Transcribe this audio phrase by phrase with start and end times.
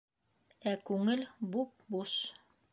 [0.71, 1.23] Ә күңел
[1.57, 2.19] буп-буш.